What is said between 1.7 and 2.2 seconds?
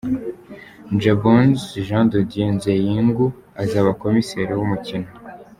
Jean